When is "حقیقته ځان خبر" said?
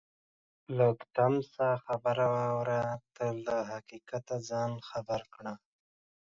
3.71-5.21